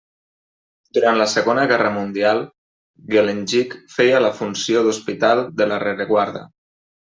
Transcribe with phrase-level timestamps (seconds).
[0.97, 2.41] Durant la Segona Guerra Mundial,
[3.13, 6.47] Guelendjik feia la funció d'hospital de la rereguarda.